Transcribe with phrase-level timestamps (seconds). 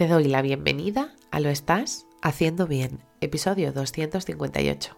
[0.00, 4.96] Te doy la bienvenida a Lo Estás Haciendo Bien, episodio 258.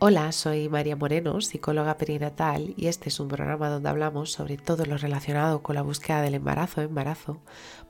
[0.00, 4.84] Hola, soy María Moreno, psicóloga perinatal, y este es un programa donde hablamos sobre todo
[4.84, 7.40] lo relacionado con la búsqueda del embarazo, embarazo,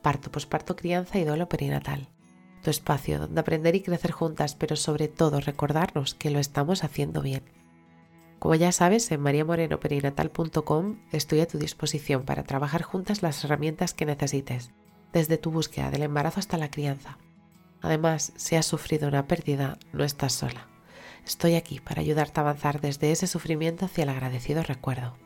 [0.02, 2.10] parto, posparto, crianza y duelo perinatal.
[2.62, 7.22] Tu espacio donde aprender y crecer juntas, pero sobre todo recordarnos que lo estamos haciendo
[7.22, 7.44] bien.
[8.38, 14.04] Como ya sabes, en mariamorenoperinatal.com estoy a tu disposición para trabajar juntas las herramientas que
[14.04, 14.70] necesites,
[15.12, 17.18] desde tu búsqueda del embarazo hasta la crianza.
[17.82, 20.68] Además, si has sufrido una pérdida, no estás sola.
[21.26, 25.16] Estoy aquí para ayudarte a avanzar desde ese sufrimiento hacia el agradecido recuerdo.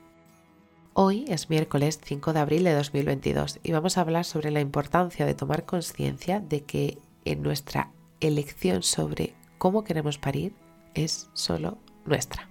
[0.92, 5.27] Hoy es miércoles 5 de abril de 2022 y vamos a hablar sobre la importancia
[5.27, 10.55] de tomar conciencia de que en nuestra elección sobre cómo queremos parir
[10.95, 12.48] es solo nuestra.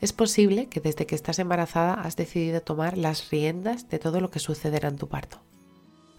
[0.00, 4.30] Es posible que desde que estás embarazada has decidido tomar las riendas de todo lo
[4.30, 5.42] que sucederá en tu parto.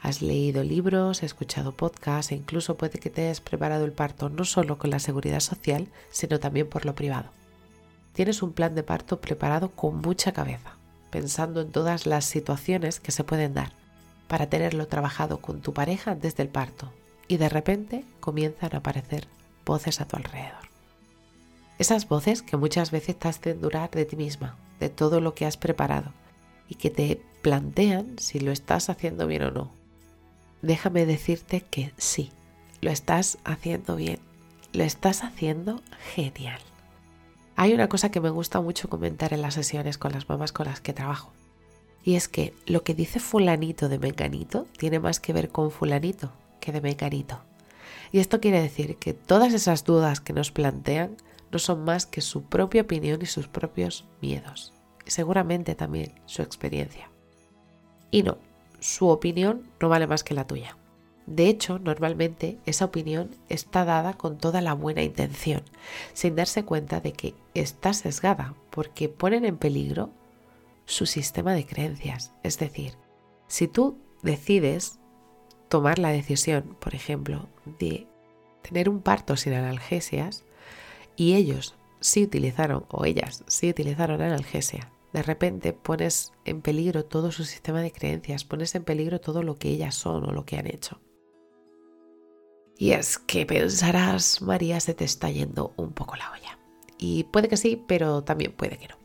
[0.04, 4.44] Has leído libros, escuchado podcasts e incluso puede que te hayas preparado el parto no
[4.44, 7.30] solo con la seguridad social, sino también por lo privado.
[8.12, 10.76] Tienes un plan de parto preparado con mucha cabeza,
[11.10, 13.72] pensando en todas las situaciones que se pueden dar,
[14.28, 16.92] para tenerlo trabajado con tu pareja desde el parto,
[17.30, 19.26] y de repente comienzan a aparecer
[19.66, 20.67] voces a tu alrededor.
[21.80, 25.45] Esas voces que muchas veces te hacen durar de ti misma, de todo lo que
[25.45, 26.12] has preparado
[26.67, 29.83] y que te plantean si lo estás haciendo bien o no.
[30.64, 32.31] Déjame decirte que sí,
[32.80, 34.19] lo estás haciendo bien,
[34.72, 35.81] lo estás haciendo
[36.16, 36.61] genial.
[37.58, 40.67] Hay una cosa que me gusta mucho comentar en las sesiones con las mamás con
[40.67, 41.33] las que trabajo.
[42.02, 46.31] Y es que lo que dice fulanito de menganito tiene más que ver con fulanito
[46.61, 47.42] que de menganito.
[48.14, 51.17] Y esto quiere decir que todas esas dudas que nos plantean
[51.52, 54.72] no son más que su propia opinión y sus propios miedos.
[55.05, 57.09] Y seguramente también su experiencia.
[58.11, 58.38] Y no,
[58.84, 60.78] su opinión no vale más que la tuya.
[61.26, 65.61] De hecho, normalmente esa opinión está dada con toda la buena intención,
[66.11, 70.10] sin darse cuenta de que está sesgada, porque ponen en peligro
[70.86, 72.33] su sistema de creencias.
[72.44, 72.95] Es decir,
[73.48, 75.00] si tú decides
[75.70, 77.48] tomar la decisión, por ejemplo,
[77.80, 78.05] de
[78.64, 80.44] tener un parto sin analgesias,
[81.15, 87.32] y ellos sí utilizaron, o ellas sí utilizaron analgesia, de repente pones en peligro todo
[87.32, 90.58] su sistema de creencias, pones en peligro todo lo que ellas son o lo que
[90.58, 91.00] han hecho.
[92.78, 96.58] Y es que pensarás, María, se te está yendo un poco la olla.
[96.98, 98.96] Y puede que sí, pero también puede que no.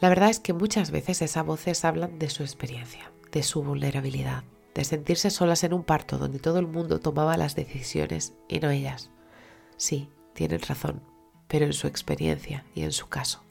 [0.00, 4.42] La verdad es que muchas veces esas voces hablan de su experiencia, de su vulnerabilidad,
[4.74, 8.70] de sentirse solas en un parto donde todo el mundo tomaba las decisiones y no
[8.70, 9.10] ellas.
[9.76, 11.02] Sí, tienen razón,
[11.46, 13.44] pero en su experiencia y en su caso.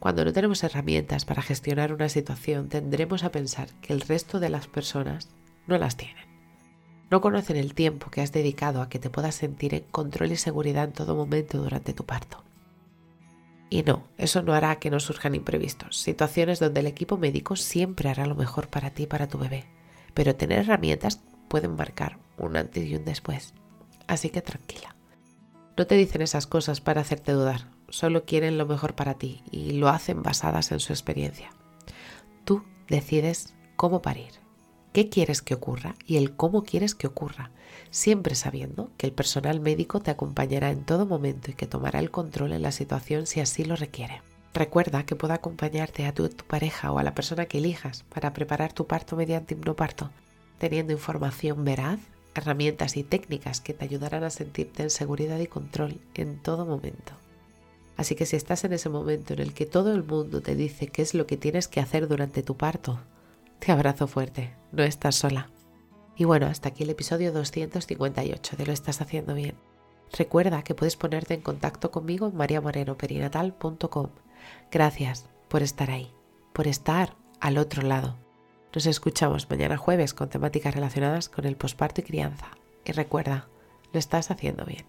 [0.00, 4.48] Cuando no tenemos herramientas para gestionar una situación, tendremos a pensar que el resto de
[4.48, 5.28] las personas
[5.66, 6.24] no las tienen.
[7.10, 10.36] No conocen el tiempo que has dedicado a que te puedas sentir en control y
[10.36, 12.42] seguridad en todo momento durante tu parto.
[13.68, 18.08] Y no, eso no hará que no surjan imprevistos, situaciones donde el equipo médico siempre
[18.08, 19.66] hará lo mejor para ti y para tu bebé,
[20.14, 23.52] pero tener herramientas pueden marcar un antes y un después.
[24.06, 24.96] Así que tranquila.
[25.76, 29.72] No te dicen esas cosas para hacerte dudar, solo quieren lo mejor para ti y
[29.72, 31.50] lo hacen basadas en su experiencia.
[32.44, 34.32] Tú decides cómo parir,
[34.92, 37.50] qué quieres que ocurra y el cómo quieres que ocurra,
[37.90, 42.10] siempre sabiendo que el personal médico te acompañará en todo momento y que tomará el
[42.10, 44.22] control en la situación si así lo requiere.
[44.52, 48.32] Recuerda que puede acompañarte a tu, tu pareja o a la persona que elijas para
[48.32, 50.10] preparar tu parto mediante hipnoparto,
[50.58, 52.00] teniendo información veraz
[52.34, 57.12] herramientas y técnicas que te ayudarán a sentirte en seguridad y control en todo momento.
[58.00, 60.86] Así que si estás en ese momento en el que todo el mundo te dice
[60.86, 62.98] qué es lo que tienes que hacer durante tu parto,
[63.58, 65.50] te abrazo fuerte, no estás sola.
[66.16, 69.54] Y bueno, hasta aquí el episodio 258 de Lo estás haciendo bien.
[70.16, 74.08] Recuerda que puedes ponerte en contacto conmigo en mariamorenoperinatal.com.
[74.70, 76.10] Gracias por estar ahí,
[76.54, 78.16] por estar al otro lado.
[78.74, 82.46] Nos escuchamos mañana jueves con temáticas relacionadas con el posparto y crianza.
[82.82, 83.48] Y recuerda,
[83.92, 84.86] lo estás haciendo bien.